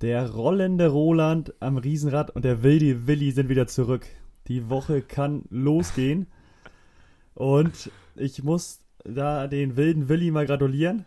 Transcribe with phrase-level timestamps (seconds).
[0.00, 4.06] Der rollende Roland am Riesenrad und der wilde Willi sind wieder zurück.
[4.46, 6.28] Die Woche kann losgehen.
[7.34, 11.04] Und ich muss da den wilden Willi mal gratulieren.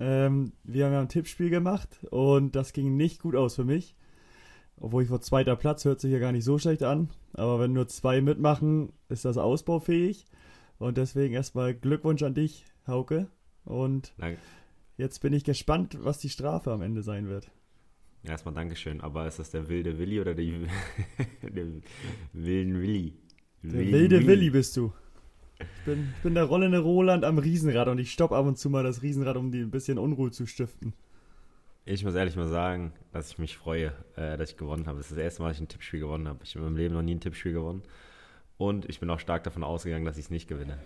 [0.00, 3.94] Ähm, wir haben ja ein Tippspiel gemacht und das ging nicht gut aus für mich.
[4.76, 7.10] Obwohl ich vor zweiter Platz hört sich ja gar nicht so schlecht an.
[7.34, 10.26] Aber wenn nur zwei mitmachen, ist das ausbaufähig.
[10.78, 13.28] Und deswegen erstmal Glückwunsch an dich, Hauke.
[13.64, 14.38] Und Danke.
[14.96, 17.52] jetzt bin ich gespannt, was die Strafe am Ende sein wird.
[18.24, 19.00] Erstmal Dankeschön.
[19.00, 20.66] Aber ist das der wilde Willi oder die,
[21.42, 21.66] der
[22.32, 23.14] wilden Willi?
[23.62, 24.92] Der wilde Willi bist du.
[25.58, 28.68] Ich bin, ich bin der rollende Roland am Riesenrad und ich stopp ab und zu
[28.70, 30.92] mal das Riesenrad, um die ein bisschen Unruhe zu stiften.
[31.84, 34.98] Ich muss ehrlich mal sagen, dass ich mich freue, äh, dass ich gewonnen habe.
[34.98, 36.40] Das ist das erste Mal, dass ich ein Tippspiel gewonnen habe.
[36.44, 37.82] Ich habe in meinem Leben noch nie ein Tippspiel gewonnen.
[38.56, 40.78] Und ich bin auch stark davon ausgegangen, dass ich es nicht gewinne.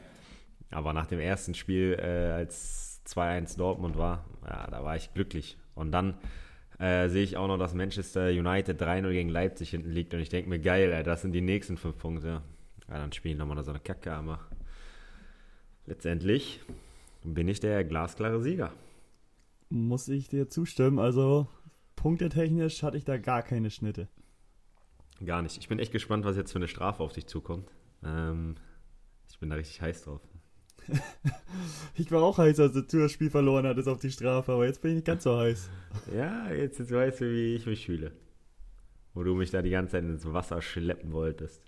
[0.71, 5.59] Aber nach dem ersten Spiel, äh, als 2-1 Dortmund war, ja, da war ich glücklich.
[5.75, 6.15] Und dann
[6.79, 10.13] äh, sehe ich auch noch, dass Manchester United 3-0 gegen Leipzig hinten liegt.
[10.15, 12.43] Und ich denke mir, geil, ey, das sind die nächsten fünf Punkte.
[12.89, 14.41] Ja, dann spielen nochmal so eine Kacke, aber
[15.87, 16.61] letztendlich
[17.25, 18.73] bin ich der glasklare Sieger.
[19.69, 20.99] Muss ich dir zustimmen.
[20.99, 21.49] Also,
[21.97, 24.09] punktetechnisch hatte ich da gar keine Schnitte.
[25.25, 25.57] Gar nicht.
[25.57, 27.71] Ich bin echt gespannt, was jetzt für eine Strafe auf dich zukommt.
[28.05, 28.57] Ähm,
[29.29, 30.21] ich bin da richtig heiß drauf.
[31.95, 34.83] Ich war auch heiß, als du das Spiel verloren hattest auf die Strafe, aber jetzt
[34.83, 35.71] bin ich nicht ganz so heiß.
[36.15, 38.13] Ja, jetzt, jetzt weißt du, wie ich mich fühle.
[39.15, 41.63] Wo du mich da die ganze Zeit ins Wasser schleppen wolltest.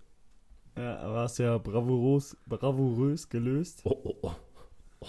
[0.77, 3.80] Ja, aber hast ja bravourös, bravourös gelöst.
[3.84, 4.34] Oh, oh, oh.
[5.00, 5.06] oh.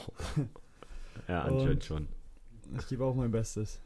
[1.27, 2.07] Ja, anscheinend schon.
[2.77, 3.81] Ich gebe auch mein Bestes.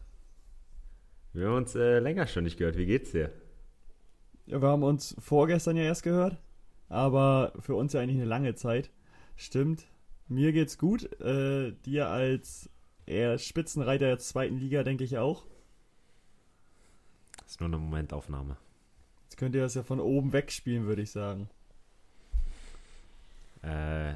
[1.34, 2.78] Wir haben uns äh, länger schon nicht gehört.
[2.78, 3.32] Wie geht's dir?
[4.46, 6.38] Ja, wir haben uns vorgestern ja erst gehört,
[6.90, 8.92] aber für uns ja eigentlich eine lange Zeit.
[9.36, 9.88] Stimmt.
[10.28, 11.12] Mir geht's gut.
[11.22, 12.70] Äh, dir als
[13.06, 15.46] eher Spitzenreiter der zweiten Liga denke ich auch.
[17.38, 18.58] Das ist nur eine Momentaufnahme.
[19.24, 21.50] Jetzt könnt ihr das ja von oben wegspielen, würde ich sagen.
[23.64, 24.14] Äh,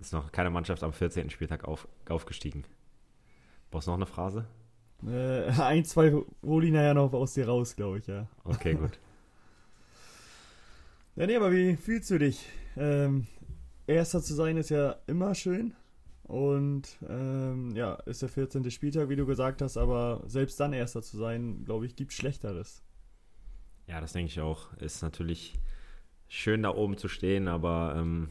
[0.00, 1.30] ist noch keine Mannschaft am 14.
[1.30, 2.64] Spieltag auf, aufgestiegen.
[3.70, 4.46] Brauchst du noch eine Phrase?
[5.06, 8.26] Äh, ein, zwei hol ich nachher noch aus dir raus, glaube ich, ja.
[8.44, 8.98] Okay, gut.
[11.18, 12.44] Ja, nee, aber wie fühlst du dich?
[12.76, 13.26] Ähm,
[13.86, 15.74] Erster zu sein ist ja immer schön.
[16.24, 18.68] Und ähm, ja, ist der 14.
[18.72, 22.82] Spieltag, wie du gesagt hast, aber selbst dann Erster zu sein, glaube ich, gibt Schlechteres.
[23.86, 24.72] Ja, das denke ich auch.
[24.78, 25.54] Ist natürlich
[26.26, 28.30] schön da oben zu stehen, aber ähm,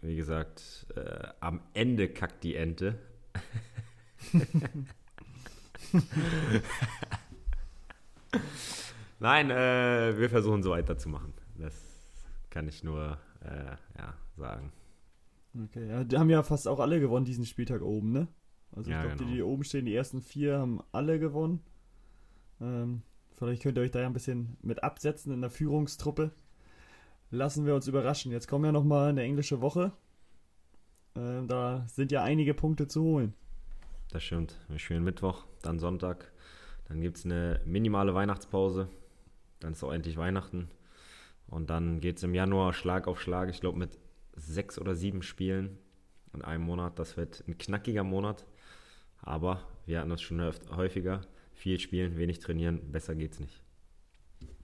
[0.00, 3.00] wie gesagt, äh, am Ende kackt die Ente.
[9.18, 11.34] Nein, äh, wir versuchen so weiterzumachen.
[11.56, 11.74] Das
[12.50, 14.72] kann ich nur äh, ja, sagen.
[15.56, 18.28] Okay, ja, die haben ja fast auch alle gewonnen diesen Spieltag oben, ne?
[18.72, 19.34] Also ich Ja, glaube, die, genau.
[19.36, 21.60] die oben stehen, die ersten vier haben alle gewonnen.
[22.60, 23.02] Ähm,
[23.36, 26.32] vielleicht könnt ihr euch da ja ein bisschen mit absetzen in der Führungstruppe.
[27.30, 28.32] Lassen wir uns überraschen.
[28.32, 29.92] Jetzt kommen ja nochmal eine englische Woche.
[31.16, 33.34] Ähm, da sind ja einige Punkte zu holen.
[34.10, 34.58] Das stimmt.
[34.68, 36.32] Wir spielen Mittwoch, dann Sonntag.
[36.88, 38.88] Dann gibt es eine minimale Weihnachtspause.
[39.60, 40.68] Dann ist auch endlich Weihnachten.
[41.46, 43.48] Und dann geht es im Januar Schlag auf Schlag.
[43.50, 43.98] Ich glaube mit
[44.36, 45.78] sechs oder sieben Spielen
[46.32, 46.98] in einem Monat.
[46.98, 48.44] Das wird ein knackiger Monat.
[49.20, 50.40] Aber wir hatten das schon
[50.70, 51.22] häufiger.
[51.52, 52.92] Viel spielen, wenig trainieren.
[52.92, 53.62] Besser geht's nicht.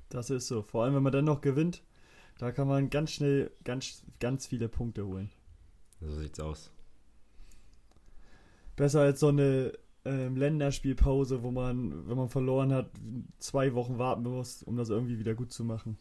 [0.08, 0.62] Das ist so.
[0.62, 1.82] Vor allem, wenn man dann noch gewinnt,
[2.38, 5.30] da kann man ganz schnell ganz, ganz viele Punkte holen.
[6.00, 6.72] So sieht's aus.
[8.76, 9.72] Besser als so eine
[10.04, 12.90] ähm, Länderspielpause, wo man, wenn man verloren hat,
[13.38, 15.98] zwei Wochen warten muss, um das irgendwie wieder gut zu machen.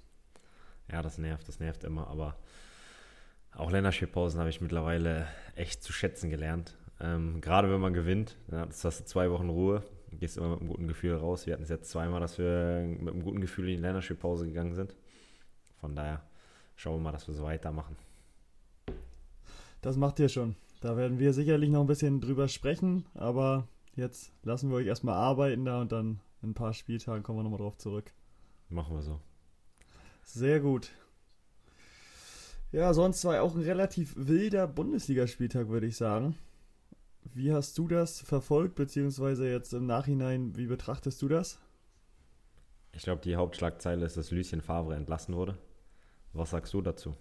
[0.92, 2.38] Ja, das nervt, das nervt immer, aber
[3.60, 6.78] auch Länderspielpausen habe ich mittlerweile echt zu schätzen gelernt.
[7.02, 10.70] Ähm, gerade wenn man gewinnt, dann hast du zwei Wochen Ruhe, gehst immer mit einem
[10.70, 11.46] guten Gefühl raus.
[11.46, 14.76] Wir hatten es jetzt zweimal, dass wir mit einem guten Gefühl in die Länderspielpause gegangen
[14.76, 14.96] sind.
[15.80, 16.24] Von daher
[16.76, 17.96] schauen wir mal, dass wir so weitermachen.
[19.82, 20.56] Das macht ihr schon.
[20.82, 25.16] Da werden wir sicherlich noch ein bisschen drüber sprechen, aber jetzt lassen wir euch erstmal
[25.16, 28.14] arbeiten da und dann in ein paar Spieltagen kommen wir nochmal drauf zurück.
[28.70, 29.20] Machen wir so.
[30.24, 30.92] Sehr gut.
[32.72, 36.36] Ja, sonst war auch ein relativ wilder Bundesligaspieltag, würde ich sagen.
[37.34, 41.60] Wie hast du das verfolgt, beziehungsweise jetzt im Nachhinein, wie betrachtest du das?
[42.94, 45.58] Ich glaube, die Hauptschlagzeile ist, dass Lucien Favre entlassen wurde.
[46.34, 47.16] Was sagst du dazu?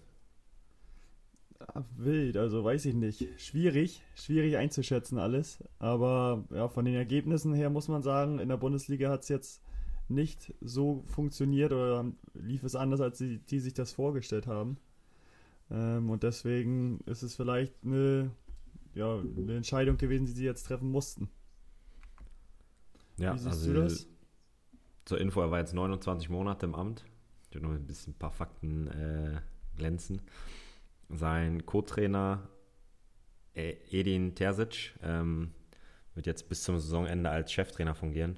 [1.59, 3.27] Ja, wild, also weiß ich nicht.
[3.37, 5.63] Schwierig, schwierig einzuschätzen alles.
[5.79, 9.61] Aber ja, von den Ergebnissen her muss man sagen, in der Bundesliga hat es jetzt
[10.07, 14.77] nicht so funktioniert oder lief es anders, als die, die sich das vorgestellt haben.
[15.71, 18.31] Ähm, und deswegen ist es vielleicht eine,
[18.93, 21.29] ja, eine Entscheidung gewesen, die sie jetzt treffen mussten.
[23.17, 24.07] Ja, Wie siehst also du das?
[25.05, 27.03] zur Info, er war jetzt 29 Monate im Amt.
[27.49, 29.41] Ich will noch ein bisschen ein paar Fakten äh,
[29.75, 30.21] glänzen.
[31.09, 32.47] Sein Co-Trainer
[33.55, 35.51] äh, Edin Terzic ähm,
[36.13, 38.37] wird jetzt bis zum Saisonende als Cheftrainer fungieren.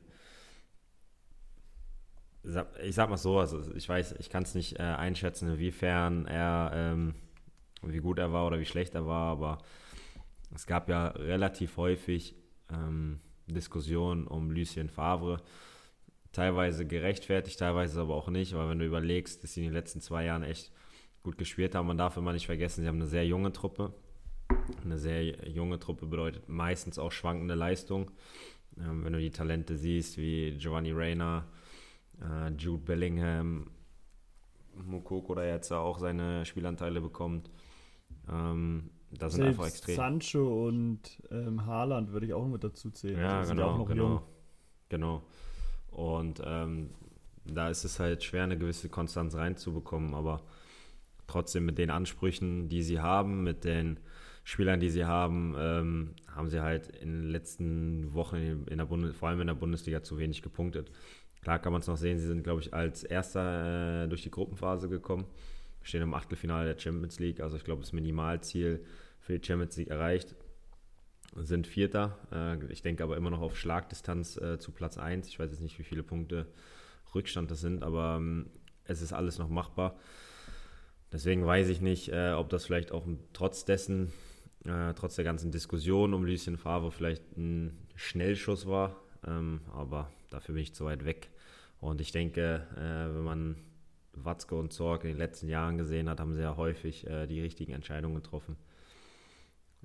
[2.83, 6.71] Ich sag mal so, also ich weiß, ich kann es nicht äh, einschätzen, inwiefern er,
[6.73, 7.13] ähm,
[7.83, 9.59] wie gut er war oder wie schlecht er war, aber
[10.53, 12.35] es gab ja relativ häufig
[12.71, 15.37] ähm, Diskussionen um Lucien Favre.
[16.31, 20.01] Teilweise gerechtfertigt, teilweise aber auch nicht, weil wenn du überlegst, dass sie in den letzten
[20.01, 20.71] zwei Jahren echt
[21.23, 23.93] gut gespielt haben, man darf immer nicht vergessen, sie haben eine sehr junge Truppe.
[24.83, 28.11] Eine sehr junge Truppe bedeutet meistens auch schwankende Leistung.
[28.77, 31.45] Ähm, wenn du die Talente siehst, wie Giovanni Reyna,
[32.57, 33.69] Jude Bellingham,
[34.75, 37.49] Mukoko, der jetzt auch seine Spielanteile bekommt.
[38.29, 39.95] Ähm, da sind Selbst einfach extrem.
[39.95, 43.19] Sancho und ähm, Haaland würde ich auch mit dazu zählen.
[43.19, 44.07] Ja, also genau, auch noch genau.
[44.07, 44.21] jung.
[44.89, 45.23] Genau.
[45.91, 46.91] Und ähm,
[47.45, 50.41] da ist es halt schwer, eine gewisse Konstanz reinzubekommen, aber
[51.27, 53.99] trotzdem mit den Ansprüchen, die sie haben, mit den
[54.43, 59.15] Spielern, die sie haben, ähm, haben sie halt in den letzten Wochen in der Bundes
[59.15, 60.91] vor allem in der Bundesliga zu wenig gepunktet.
[61.41, 64.31] Klar kann man es noch sehen, sie sind, glaube ich, als erster äh, durch die
[64.31, 65.25] Gruppenphase gekommen,
[65.81, 68.85] stehen im Achtelfinale der Champions League, also ich glaube, das Minimalziel
[69.19, 70.35] für die Champions League erreicht,
[71.35, 72.17] sind Vierter.
[72.31, 75.27] Äh, ich denke aber immer noch auf Schlagdistanz äh, zu Platz 1.
[75.27, 76.47] Ich weiß jetzt nicht, wie viele Punkte
[77.15, 78.49] Rückstand das sind, aber ähm,
[78.85, 79.97] es ist alles noch machbar.
[81.11, 84.13] Deswegen weiß ich nicht, äh, ob das vielleicht auch trotz dessen,
[84.65, 88.95] äh, trotz der ganzen Diskussion um Lucien Favre vielleicht ein Schnellschuss war.
[89.27, 91.29] Ähm, aber dafür bin ich zu weit weg.
[91.79, 93.55] Und ich denke, äh, wenn man
[94.13, 97.41] Watzke und Zorg in den letzten Jahren gesehen hat, haben sie ja häufig äh, die
[97.41, 98.57] richtigen Entscheidungen getroffen.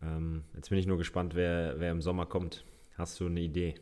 [0.02, 2.64] Ähm, jetzt bin ich nur gespannt, wer, wer im Sommer kommt.
[2.96, 3.74] Hast du eine Idee?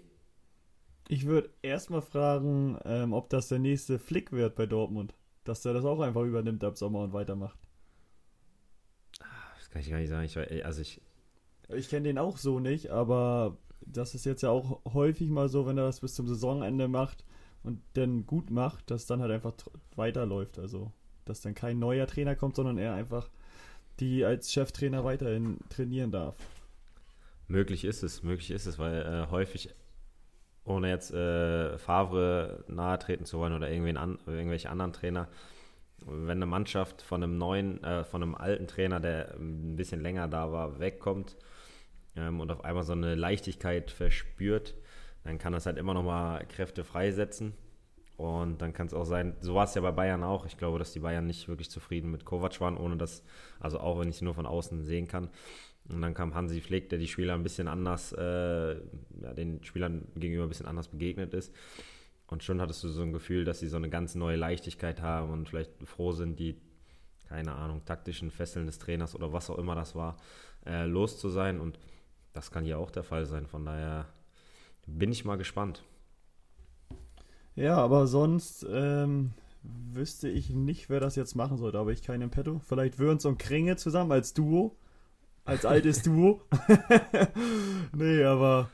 [1.09, 5.15] Ich würde erstmal fragen, ähm, ob das der nächste Flick wird bei Dortmund.
[5.45, 7.59] Dass der das auch einfach übernimmt ab Sommer und weitermacht.
[9.59, 10.25] Das kann ich gar nicht sagen.
[10.25, 11.01] Ich, also ich,
[11.69, 15.67] Ich kenne den auch so nicht, aber das ist jetzt ja auch häufig mal so,
[15.67, 17.25] wenn er das bis zum Saisonende macht
[17.63, 19.55] und dann gut macht, dass dann halt einfach
[19.97, 20.59] weiterläuft.
[20.59, 20.93] Also,
[21.25, 23.31] dass dann kein neuer Trainer kommt, sondern er einfach
[24.01, 26.37] die als Cheftrainer weiterhin trainieren darf.
[27.47, 29.71] Möglich ist es, möglich ist es, weil äh, häufig,
[30.65, 35.29] ohne jetzt äh, Favre nahe treten zu wollen oder irgendwen an, irgendwelche anderen Trainer,
[36.07, 40.27] wenn eine Mannschaft von einem neuen, äh, von einem alten Trainer, der ein bisschen länger
[40.27, 41.37] da war, wegkommt
[42.17, 44.75] ähm, und auf einmal so eine Leichtigkeit verspürt,
[45.25, 47.55] dann kann das halt immer noch mal Kräfte freisetzen.
[48.17, 50.47] Und dann kann es auch sein, so war es ja bei Bayern auch.
[50.47, 53.25] Ich glaube, dass die Bayern nicht wirklich zufrieden mit Kovac waren, ohne dass,
[53.59, 55.31] also auch wenn ich es nur von außen sehen kann.
[55.89, 58.75] Und dann kam Hansi Flick, der die Spieler ein bisschen anders, äh,
[59.21, 61.53] ja, den Spielern gegenüber ein bisschen anders begegnet ist.
[62.27, 65.31] Und schon hattest du so ein Gefühl, dass sie so eine ganz neue Leichtigkeit haben
[65.31, 66.57] und vielleicht froh sind, die,
[67.29, 70.17] keine Ahnung, taktischen Fesseln des Trainers oder was auch immer das war,
[70.65, 71.61] äh, los zu sein.
[71.61, 71.79] Und
[72.35, 73.47] das kann hier auch der Fall sein.
[73.47, 74.07] Von daher
[74.87, 75.83] bin ich mal gespannt.
[77.55, 79.31] Ja, aber sonst ähm,
[79.63, 81.79] wüsste ich nicht, wer das jetzt machen sollte.
[81.79, 82.61] Aber ich keinen Petto.
[82.67, 84.77] Vielleicht Würns und Kringe zusammen als Duo.
[85.45, 86.43] Als altes Duo.
[87.97, 88.69] nee, aber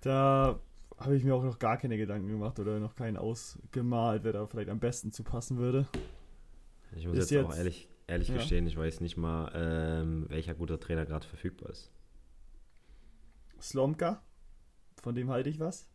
[0.00, 0.58] da
[0.98, 4.46] habe ich mir auch noch gar keine Gedanken gemacht oder noch keinen ausgemalt, wer da
[4.46, 5.86] vielleicht am besten zu passen würde.
[6.96, 8.36] Ich muss Ist jetzt, auch jetzt- ehrlich, ehrlich ja.
[8.36, 11.90] gestehen, ich weiß nicht mal, ähm, welcher guter Trainer gerade verfügbar ist.
[13.70, 14.22] Slomka,
[15.02, 15.88] von dem halte ich was.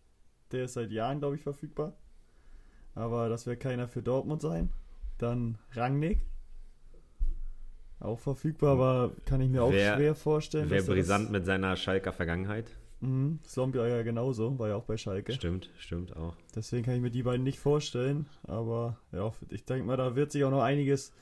[0.52, 1.94] Der ist seit Jahren, glaube ich, verfügbar.
[2.96, 4.70] Aber das wird keiner für Dortmund sein.
[5.18, 6.20] Dann Rangnick.
[8.00, 10.70] Auch verfügbar, aber kann ich mir auch Wer- schwer vorstellen.
[10.70, 12.66] Wäre brisant das- mit seiner Schalker Vergangenheit.
[13.00, 15.32] Mhm, Slomka ja genauso, war ja auch bei Schalke.
[15.34, 16.36] Stimmt, stimmt auch.
[16.56, 18.28] Deswegen kann ich mir die beiden nicht vorstellen.
[18.44, 21.14] Aber ja, ich denke mal, da wird sich auch noch einiges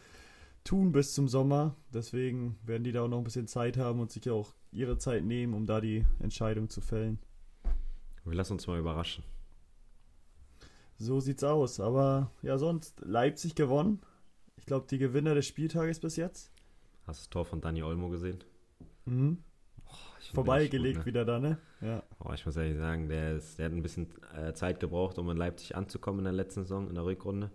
[0.63, 1.75] tun bis zum Sommer.
[1.94, 5.24] Deswegen werden die da auch noch ein bisschen Zeit haben und sich auch ihre Zeit
[5.24, 7.20] nehmen, um da die Entscheidung zu fällen.
[8.25, 9.24] Wir lassen uns mal überraschen.
[10.98, 11.80] So sieht's aus.
[11.80, 14.01] Aber ja, sonst Leipzig gewonnen.
[14.58, 16.51] Ich glaube, die Gewinner des Spieltages bis jetzt.
[17.08, 18.44] Hast du das Tor von Dani Olmo gesehen?
[19.06, 19.44] Mhm.
[20.20, 21.06] Find Vorbeigelegt ne?
[21.06, 21.58] wieder da, ne?
[21.82, 22.04] Ja.
[22.20, 25.30] Oh, ich muss ehrlich sagen, der, ist, der hat ein bisschen äh, Zeit gebraucht, um
[25.30, 27.50] in Leipzig anzukommen in der letzten Saison, in der Rückrunde.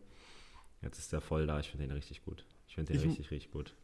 [0.83, 1.61] Jetzt ist er voll da.
[1.61, 2.45] Ich finde den richtig gut.
[2.67, 3.75] Ich finde den Ich- richtig, richtig gut.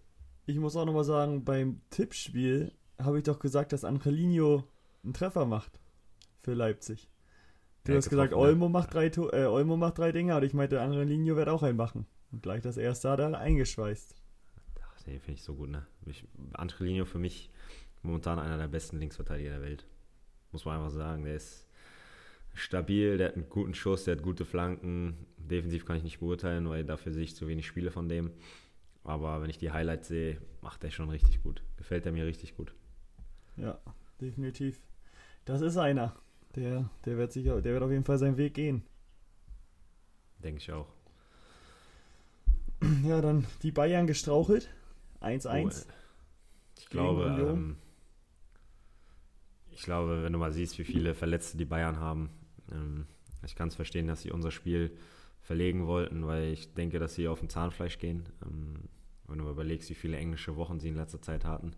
[0.47, 4.65] Ich muss auch nochmal sagen, beim Tippspiel habe ich doch gesagt, dass Angelino
[5.05, 5.79] einen Treffer macht
[6.41, 7.09] für Leipzig.
[7.85, 8.37] Du Ja, hast gesagt, ne?
[8.39, 11.77] Olmo macht drei äh, Olmo macht drei Dinger und ich meinte, Angelino wird auch einen
[11.77, 12.07] machen.
[12.33, 14.15] Und gleich das erste hat er eingeschweißt.
[14.83, 15.87] Ach, den finde ich so gut, ne?
[16.07, 17.51] Ich, Angelino für mich
[18.03, 19.87] momentan einer der besten Linksverteidiger der Welt.
[20.53, 21.25] Muss man einfach sagen.
[21.25, 21.67] Der ist
[22.55, 25.27] stabil, der hat einen guten Schuss, der hat gute Flanken.
[25.39, 28.33] Defensiv kann ich nicht beurteilen, weil dafür sehe ich zu wenig Spiele von dem.
[29.11, 31.65] Aber wenn ich die Highlights sehe, macht er schon richtig gut.
[31.77, 32.73] Gefällt er mir richtig gut.
[33.57, 33.77] Ja,
[34.21, 34.81] definitiv.
[35.45, 36.15] Das ist einer.
[36.55, 38.85] Der, der, wird sicher, der wird auf jeden Fall seinen Weg gehen.
[40.45, 40.87] Denke ich auch.
[43.05, 44.71] Ja, dann die Bayern gestrauchelt.
[45.21, 45.87] 1-1.
[45.87, 45.93] Oh,
[46.79, 47.77] ich glaube, ähm,
[49.73, 52.31] ich glaube, wenn du mal siehst, wie viele Verletzte die Bayern haben,
[52.71, 53.07] ähm,
[53.45, 54.97] ich kann es verstehen, dass sie unser Spiel
[55.41, 58.29] verlegen wollten, weil ich denke, dass sie auf dem Zahnfleisch gehen.
[58.47, 58.89] Ähm,
[59.31, 61.73] wenn du überlegst, wie viele englische Wochen sie in letzter Zeit hatten.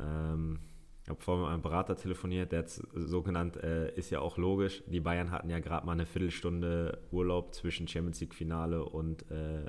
[0.00, 0.60] Ähm,
[1.08, 4.36] ich habe vorhin mit einem Berater telefoniert, der hat so genannt, äh, ist ja auch
[4.36, 4.82] logisch.
[4.86, 9.64] Die Bayern hatten ja gerade mal eine Viertelstunde Urlaub zwischen Champions League Finale und äh,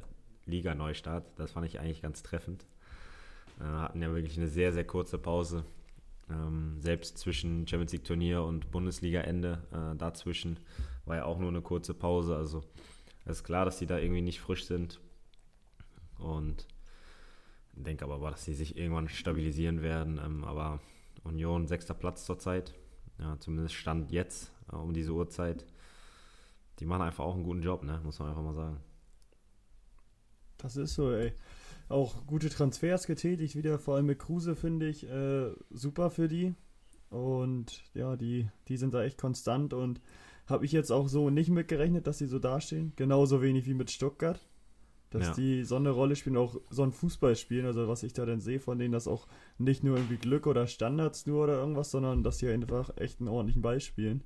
[0.45, 1.25] Liga Neustart.
[1.37, 2.65] Das fand ich eigentlich ganz treffend.
[3.59, 5.63] Äh, hatten ja wirklich eine sehr, sehr kurze Pause.
[6.29, 10.59] Ähm, selbst zwischen Champions League Turnier und Bundesliga Ende äh, dazwischen
[11.05, 12.35] war ja auch nur eine kurze Pause.
[12.35, 12.63] Also
[13.23, 14.99] es ist klar, dass die da irgendwie nicht frisch sind.
[16.17, 16.67] Und
[17.73, 20.19] denke aber, dass sie sich irgendwann stabilisieren werden.
[20.23, 20.79] Ähm, aber
[21.23, 22.73] Union sechster Platz zurzeit.
[23.19, 25.65] Ja, zumindest Stand jetzt äh, um diese Uhrzeit.
[26.79, 27.99] Die machen einfach auch einen guten Job, ne?
[28.03, 28.77] muss man einfach mal sagen.
[30.57, 31.33] Das ist so, ey.
[31.89, 36.53] Auch gute Transfers getätigt, wieder vor allem mit Kruse finde ich äh, super für die.
[37.09, 39.99] Und ja, die, die sind da echt konstant und
[40.45, 42.93] habe ich jetzt auch so nicht mitgerechnet, dass sie so dastehen.
[42.95, 44.39] Genauso wenig wie mit Stuttgart
[45.09, 45.33] dass ja.
[45.33, 47.65] die so eine Rolle spielen, auch so ein Fußball spielen.
[47.65, 50.67] Also was ich da dann sehe von denen, dass auch nicht nur irgendwie Glück oder
[50.67, 54.23] Standards nur oder irgendwas, sondern dass die einfach echt einen ordentlichen Ball spielen.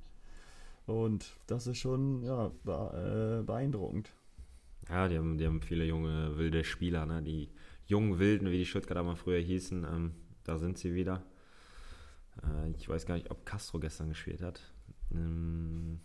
[0.85, 4.11] Und das ist schon ja, äh, beeindruckend.
[4.89, 7.21] Ja, die haben, die haben viele junge, wilde Spieler, ne?
[7.21, 7.49] Die
[7.85, 10.11] jungen Wilden, wie die Stuttgarter mal früher hießen, ähm,
[10.43, 11.23] da sind sie wieder.
[12.43, 14.59] Äh, ich weiß gar nicht, ob Castro gestern gespielt hat.
[15.13, 16.01] Ähm,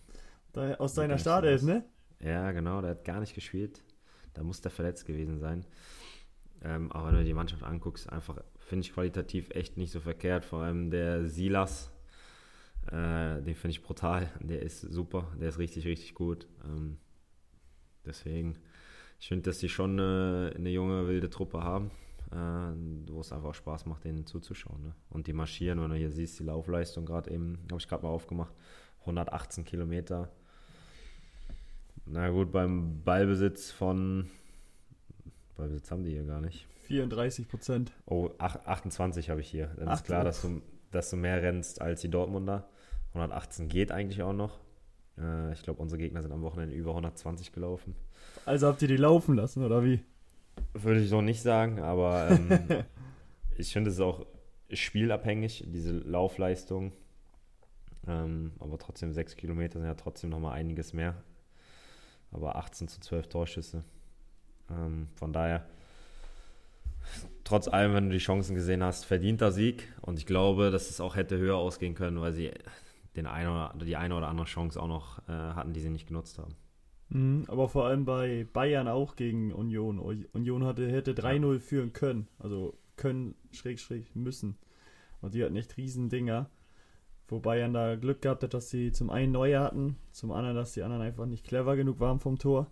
[0.52, 1.84] da, aus seiner Startelf, ne?
[2.20, 3.82] Ja, genau, der hat gar nicht gespielt.
[4.34, 5.64] Da muss der verletzt gewesen sein.
[6.62, 10.44] Ähm, aber wenn du die Mannschaft anguckst, einfach finde ich qualitativ echt nicht so verkehrt.
[10.44, 11.90] Vor allem der Silas,
[12.86, 14.30] äh, den finde ich brutal.
[14.40, 16.46] Der ist super, der ist richtig, richtig gut.
[16.64, 16.98] Ähm,
[18.04, 18.58] deswegen,
[19.20, 21.90] ich finde, dass die schon eine, eine, junge, wilde Truppe haben,
[22.32, 24.82] äh, wo es einfach Spaß macht, denen zuzuschauen.
[24.82, 24.94] Ne?
[25.10, 28.10] Und die marschieren, wenn du hier siehst, die Laufleistung gerade eben, habe ich gerade mal
[28.10, 28.54] aufgemacht,
[29.00, 30.30] 118 Kilometer
[32.10, 34.28] na gut, beim Ballbesitz von.
[35.56, 36.66] Ballbesitz haben die hier gar nicht.
[36.86, 37.92] 34 Prozent.
[38.06, 39.68] Oh, 28 habe ich hier.
[39.76, 42.68] Dann ist klar, dass du, dass du mehr rennst als die Dortmunder.
[43.08, 44.58] 118 geht eigentlich auch noch.
[45.18, 47.94] Äh, ich glaube, unsere Gegner sind am Wochenende über 120 gelaufen.
[48.46, 50.00] Also habt ihr die laufen lassen, oder wie?
[50.72, 52.84] Würde ich so nicht sagen, aber ähm,
[53.58, 54.24] ich finde es ist auch
[54.72, 56.92] spielabhängig, diese Laufleistung.
[58.06, 61.22] Ähm, aber trotzdem, sechs Kilometer sind ja trotzdem nochmal einiges mehr
[62.30, 63.84] aber 18 zu 12 Torschüsse.
[64.70, 65.66] Ähm, von daher,
[67.44, 69.92] trotz allem, wenn du die Chancen gesehen hast, verdienter Sieg.
[70.02, 72.52] Und ich glaube, dass es auch hätte höher ausgehen können, weil sie
[73.16, 76.06] den eine oder, die eine oder andere Chance auch noch äh, hatten, die sie nicht
[76.06, 76.54] genutzt haben.
[77.10, 79.98] Mhm, aber vor allem bei Bayern auch gegen Union.
[79.98, 81.58] Union hatte, hätte 3-0 ja.
[81.58, 82.28] führen können.
[82.38, 84.58] Also können, schräg, schräg, müssen.
[85.20, 86.50] Und die hatten echt riesen Dinger.
[87.28, 90.72] Wo Bayern da Glück gehabt hat, dass sie zum einen neue hatten, zum anderen, dass
[90.72, 92.66] die anderen einfach nicht clever genug waren vom Tor.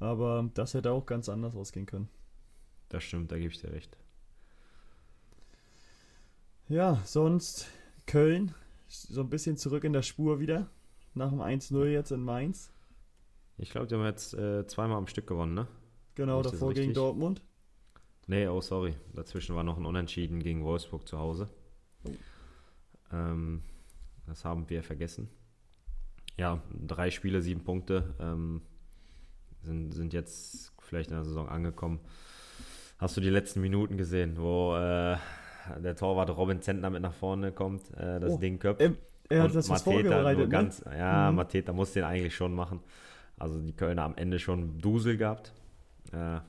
[0.00, 2.08] Aber das hätte auch ganz anders ausgehen können.
[2.88, 3.96] Das stimmt, da gebe ich dir recht.
[6.68, 7.68] Ja, sonst
[8.06, 8.54] Köln,
[8.88, 10.68] so ein bisschen zurück in der Spur wieder.
[11.12, 12.72] Nach dem 1-0 jetzt in Mainz.
[13.58, 15.68] Ich glaube, die haben jetzt äh, zweimal am Stück gewonnen, ne?
[16.14, 17.42] Genau, davor gegen Dortmund.
[18.26, 18.94] Nee, oh sorry.
[19.12, 21.48] Dazwischen war noch ein Unentschieden gegen Wolfsburg zu Hause.
[22.04, 22.10] Oh.
[23.12, 23.62] Ähm,
[24.26, 25.28] das haben wir vergessen.
[26.36, 28.14] Ja, drei Spiele, sieben Punkte.
[28.18, 28.62] Ähm,
[29.62, 32.00] sind, sind jetzt vielleicht in der Saison angekommen.
[32.98, 35.16] Hast du die letzten Minuten gesehen, wo äh,
[35.80, 38.80] der Torwart Robin Zentner mit nach vorne kommt, äh, das oh, Ding köpft?
[38.80, 38.96] Ähm,
[39.28, 40.48] er hat das Mateta nur ne?
[40.48, 40.98] ganz, ne?
[40.98, 41.36] Ja, mhm.
[41.36, 42.80] Mateta muss den eigentlich schon machen.
[43.38, 45.52] Also die Kölner am Ende schon Dusel gehabt.
[46.12, 46.40] Äh,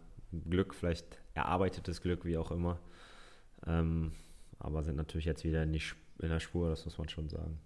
[0.49, 2.79] Glück, vielleicht erarbeitetes Glück, wie auch immer.
[3.65, 4.11] Ähm,
[4.59, 5.81] aber sind natürlich jetzt wieder in, die,
[6.21, 7.59] in der Spur, das muss man schon sagen.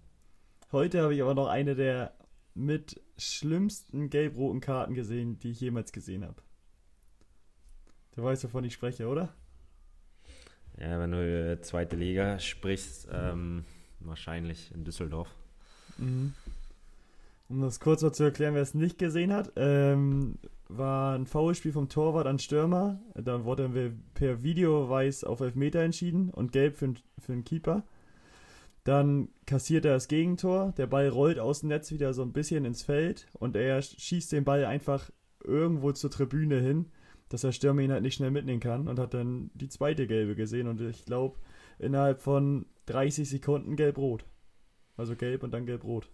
[0.72, 2.14] Heute habe ich aber noch eine der
[2.54, 6.42] mit schlimmsten gelb-roten Karten gesehen, die ich jemals gesehen habe.
[8.14, 9.34] Du weißt, wovon ich spreche, oder?
[10.78, 13.64] Ja, wenn du äh, zweite Liga sprichst, ähm,
[14.00, 15.34] wahrscheinlich in Düsseldorf.
[15.98, 16.34] Mhm.
[17.48, 21.72] Um das kurz mal zu erklären, wer es nicht gesehen hat, ähm, war ein Foulspiel
[21.72, 23.00] vom Torwart an Stürmer.
[23.14, 27.82] Da wurde per Videoweis auf Elfmeter entschieden und gelb für, für den Keeper.
[28.84, 32.64] Dann kassiert er das Gegentor, der Ball rollt aus dem Netz wieder so ein bisschen
[32.64, 35.10] ins Feld und er schießt den Ball einfach
[35.44, 36.86] irgendwo zur Tribüne hin,
[37.28, 40.34] dass der Stürmer ihn halt nicht schnell mitnehmen kann und hat dann die zweite gelbe
[40.34, 41.38] gesehen und ich glaube
[41.78, 44.24] innerhalb von 30 Sekunden gelb-rot.
[44.96, 46.10] Also gelb und dann gelb-rot.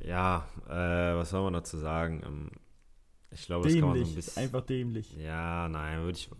[0.00, 2.22] Ja, äh, was soll man dazu sagen?
[2.24, 2.50] Ähm,
[3.30, 4.42] ich glaube, das dämlich, kann man so ein bisschen.
[4.42, 5.16] einfach dämlich.
[5.16, 6.30] Ja, nein, würde ich.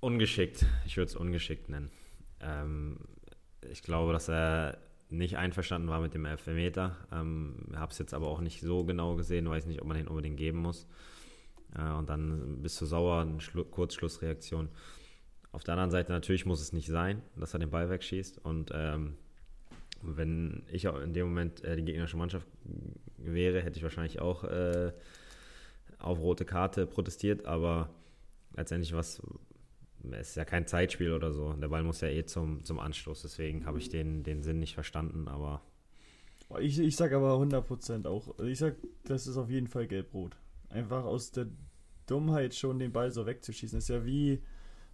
[0.00, 0.64] Ungeschickt.
[0.86, 1.90] Ich würde es ungeschickt nennen.
[2.40, 2.98] Ähm,
[3.70, 4.78] ich glaube, dass er
[5.08, 6.96] nicht einverstanden war mit dem Elfmeter.
[7.12, 10.08] Ähm, Habe es jetzt aber auch nicht so genau gesehen, weiß nicht, ob man den
[10.08, 10.86] unbedingt geben muss.
[11.76, 14.68] Äh, und dann bist du sauer, eine Schlu Kurzschlussreaktion.
[15.52, 18.44] Auf der anderen Seite natürlich muss es nicht sein, dass er den Ball wegschießt.
[18.44, 19.14] Und ähm,
[20.02, 22.46] wenn ich auch in dem Moment äh, die gegnerische Mannschaft
[23.16, 24.92] wäre, hätte ich wahrscheinlich auch äh,
[25.98, 27.46] auf rote Karte protestiert.
[27.46, 27.90] Aber
[28.54, 29.22] letztendlich was
[30.12, 31.52] es ist ja kein Zeitspiel oder so.
[31.54, 33.22] Der Ball muss ja eh zum, zum Anstoß.
[33.22, 35.28] Deswegen habe ich den, den Sinn nicht verstanden.
[35.28, 35.62] Aber
[36.60, 38.38] Ich, ich sag aber 100% auch.
[38.40, 40.36] Ich sag, das ist auf jeden Fall gelb-rot.
[40.68, 41.46] Einfach aus der
[42.06, 43.78] Dummheit schon den Ball so wegzuschießen.
[43.78, 44.42] ist ja wie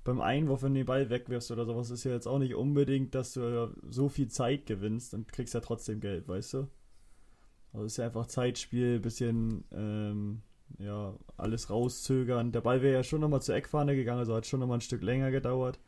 [0.05, 3.15] beim Einwurf, wenn du den Ball wegwirfst oder sowas, ist ja jetzt auch nicht unbedingt,
[3.15, 6.69] dass du so viel Zeit gewinnst und kriegst ja trotzdem Geld, weißt du?
[7.73, 10.43] Also ist ja einfach Zeitspiel, bisschen ähm,
[10.79, 12.53] ja, alles rauszögern.
[12.53, 15.03] Der Ball wäre ja schon nochmal zur Eckfahne gegangen, also hat schon nochmal ein Stück
[15.03, 15.79] länger gedauert.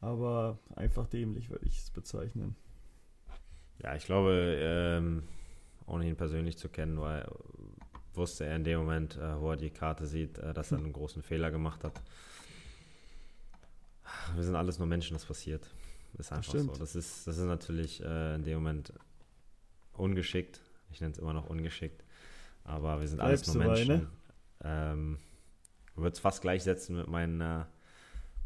[0.00, 2.56] Aber einfach dämlich würde ich es bezeichnen.
[3.82, 5.24] ja, ich glaube, ähm,
[5.86, 7.26] ohne ihn persönlich zu kennen, weil
[8.14, 10.92] wusste er in dem Moment, äh, wo er die Karte sieht, äh, dass er einen
[10.92, 12.00] großen Fehler gemacht hat.
[14.34, 15.68] Wir sind alles nur Menschen, das passiert.
[16.18, 16.74] Ist einfach stimmt.
[16.74, 16.80] so.
[16.80, 18.92] Das ist, das ist natürlich äh, in dem Moment
[19.92, 20.60] ungeschickt.
[20.90, 22.04] Ich nenne es immer noch ungeschickt.
[22.64, 23.88] Aber wir sind alles nur bei, Menschen.
[23.88, 24.06] ne?
[24.62, 25.18] Ähm,
[25.96, 27.68] würde es fast gleichsetzen mit meiner,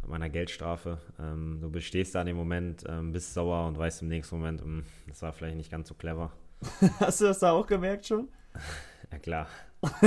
[0.02, 0.98] mit meiner Geldstrafe.
[1.18, 4.60] Ähm, du bestehst da in dem Moment, ähm, bist sauer und weißt im nächsten Moment,
[4.60, 6.32] hm, das war vielleicht nicht ganz so clever.
[7.00, 8.28] Hast du das da auch gemerkt schon?
[9.12, 9.46] Ja klar.
[9.82, 10.00] äh,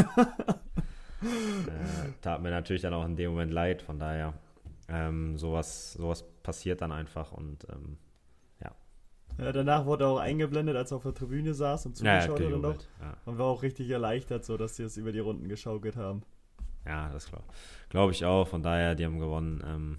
[2.19, 4.33] tat mir natürlich dann auch in dem Moment leid, von daher
[4.89, 7.97] ähm, sowas, sowas passiert dann einfach und ähm,
[9.37, 12.41] Ja, danach wurde er auch eingeblendet, als er auf der Tribüne saß und ja, zugeschaut
[12.41, 12.89] hat und.
[13.01, 13.17] Ja.
[13.25, 16.23] Und war auch richtig erleichtert, so dass sie es über die Runden geschaukelt haben.
[16.85, 17.45] ja, das glaube
[17.89, 18.47] glaub ich auch.
[18.47, 19.97] Von daher, die haben gewonnen ähm,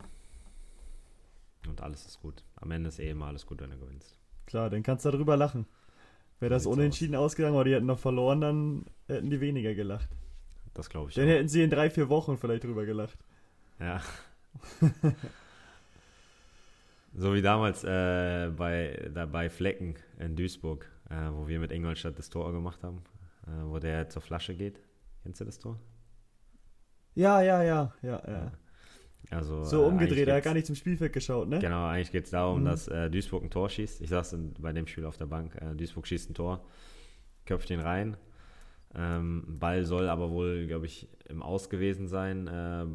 [1.68, 2.42] und alles ist gut.
[2.56, 4.16] Am Ende ist eh immer alles gut, wenn du gewinnst.
[4.46, 5.66] Klar, dann kannst du darüber lachen.
[6.40, 10.08] Wäre das unentschieden ausgegangen oder die hätten noch verloren, dann hätten die weniger gelacht.
[10.74, 11.30] Das glaube ich Dann auch.
[11.30, 13.18] hätten sie in drei, vier Wochen vielleicht drüber gelacht.
[13.80, 14.00] Ja.
[17.14, 22.18] so wie damals äh, bei, da bei Flecken in Duisburg, äh, wo wir mit Ingolstadt
[22.18, 23.02] das Tor gemacht haben,
[23.46, 24.80] äh, wo der zur Flasche geht.
[25.22, 25.78] Kennst du das Tor?
[27.14, 28.52] Ja, ja, ja, ja, ja.
[29.30, 31.58] Also, So äh, umgedreht, er hat gar nicht zum Spielfeld geschaut, ne?
[31.58, 32.66] Genau, eigentlich geht es darum, Mhm.
[32.66, 34.00] dass äh, Duisburg ein Tor schießt.
[34.00, 35.54] Ich saß in, bei dem Spiel auf der Bank.
[35.60, 36.64] Äh, Duisburg schießt ein Tor,
[37.44, 38.16] köpft ihn rein.
[38.94, 42.46] Ähm, Ball soll aber wohl, glaube ich, im Aus gewesen sein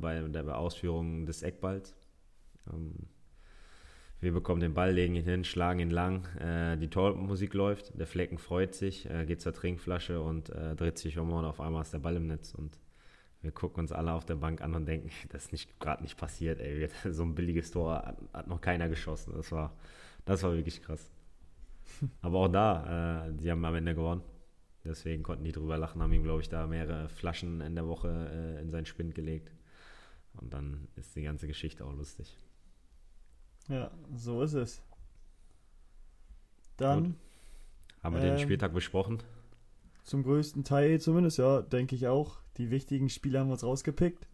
[0.01, 1.93] bei der Ausführung des Eckballs.
[2.71, 2.95] Ähm,
[4.23, 6.25] wir bekommen den Ball, legen ihn hin, schlagen ihn lang.
[6.37, 10.97] Äh, die Tormusik läuft, der Flecken freut sich, äh, geht zur Trinkflasche und äh, dreht
[10.97, 12.53] sich um und auf einmal ist der Ball im Netz.
[12.53, 12.79] Und
[13.41, 16.61] wir gucken uns alle auf der Bank an und denken, das ist gerade nicht passiert,
[16.61, 16.87] ey.
[17.11, 19.33] So ein billiges Tor hat, hat noch keiner geschossen.
[19.35, 19.75] Das war,
[20.25, 21.11] das war wirklich krass.
[22.21, 24.21] Aber auch da, äh, die haben am Ende gewonnen.
[24.85, 28.29] Deswegen konnten die drüber lachen, haben ihm, glaube ich, da mehrere Flaschen in der Woche
[28.31, 29.51] äh, in seinen Spind gelegt.
[30.33, 32.37] Und dann ist die ganze Geschichte auch lustig.
[33.69, 34.81] Ja, so ist es.
[36.77, 37.15] Dann
[38.01, 39.19] Haben wir den Ähm, Spieltag besprochen?
[40.03, 42.39] zum größten Teil zumindest, ja, denke ich auch.
[42.57, 44.27] Die wichtigen Spiele haben wir uns rausgepickt.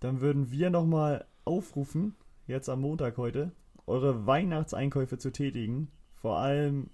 [0.00, 2.14] Dann würden wir nochmal aufrufen,
[2.46, 3.52] jetzt am Montag heute,
[3.86, 5.88] eure Weihnachtseinkäufe zu tätigen.
[6.14, 6.90] Vor allem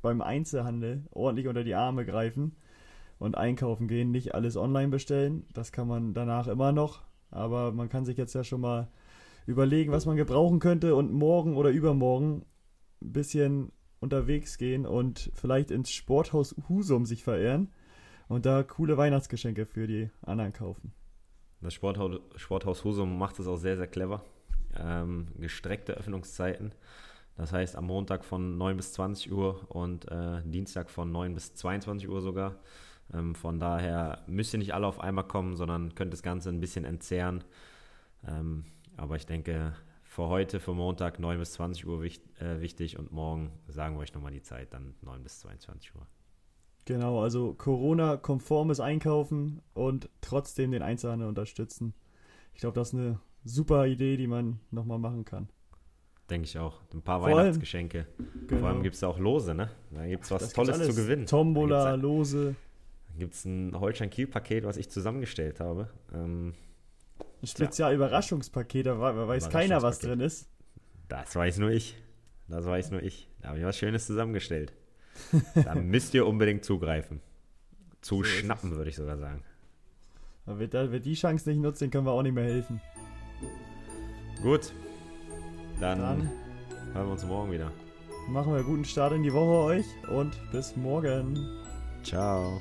[0.00, 2.54] beim Einzelhandel ordentlich unter die Arme greifen
[3.18, 4.12] und einkaufen gehen.
[4.12, 5.44] Nicht alles online bestellen.
[5.54, 7.02] Das kann man danach immer noch.
[7.32, 8.88] Aber man kann sich jetzt ja schon mal
[9.46, 12.44] überlegen, was man gebrauchen könnte und morgen oder übermorgen
[13.02, 17.70] ein bisschen unterwegs gehen und vielleicht ins Sporthaus Husum sich verehren
[18.28, 20.92] und da coole Weihnachtsgeschenke für die anderen kaufen.
[21.60, 24.24] Das Sporthaus, Husum macht es auch sehr, sehr clever.
[24.76, 26.74] Ähm, gestreckte Öffnungszeiten.
[27.36, 31.54] Das heißt am Montag von 9 bis 20 Uhr und äh, Dienstag von 9 bis
[31.54, 32.56] 22 Uhr sogar.
[33.12, 36.60] Ähm, von daher müsst ihr nicht alle auf einmal kommen, sondern könnt das Ganze ein
[36.60, 37.44] bisschen entzerren.
[38.26, 38.64] Ähm,
[38.96, 43.12] aber ich denke, für heute, für Montag 9 bis 20 Uhr wicht, äh, wichtig und
[43.12, 46.06] morgen sagen wir euch nochmal die Zeit, dann 9 bis 22 Uhr.
[46.84, 51.94] Genau, also Corona-konformes Einkaufen und trotzdem den Einzelhandel unterstützen.
[52.54, 55.48] Ich glaube, das ist eine super Idee, die man nochmal machen kann.
[56.28, 56.80] Denke ich auch.
[56.92, 58.06] Ein paar Vor allem- Weihnachtsgeschenke.
[58.48, 58.60] Genau.
[58.60, 59.70] Vor allem gibt es da auch Lose, ne?
[59.90, 61.26] Da gibt es was Das Tolles gibt's zu gewinnen.
[61.26, 62.54] Tombola, Da Lose,
[63.18, 65.88] gibt es ein Holstein-Kiel-Paket, was ich zusammengestellt habe.
[66.12, 66.54] Ähm,
[67.42, 70.48] ein Spezial-Überraschungspaket, da weiß keiner, was drin ist.
[71.08, 71.96] das weiß nur ich.
[72.48, 73.28] Das weiß nur ich.
[73.40, 74.72] Da habe ich was Schönes zusammengestellt.
[75.54, 77.20] da müsst ihr unbedingt zugreifen.
[78.00, 79.42] Zu So würde ich sogar sagen.
[80.46, 82.80] Aber wer, da- wer die Chance nicht nutzt, den können wir auch nicht mehr helfen.
[84.42, 84.72] Gut.
[85.80, 86.30] Dann, Dann
[86.94, 87.70] hören wir uns morgen wieder.
[88.28, 91.38] machen wir einen guten Start in die Woche euch und bis morgen.
[92.02, 92.60] Ciao.